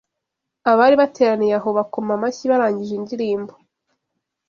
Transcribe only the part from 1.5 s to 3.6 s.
aho bakoma amashyi barangije indirimbo.